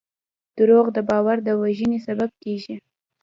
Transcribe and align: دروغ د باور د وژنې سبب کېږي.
دروغ 0.57 0.85
د 0.95 0.99
باور 1.09 1.37
د 1.43 1.49
وژنې 1.61 1.99
سبب 2.07 2.29
کېږي. 2.43 2.75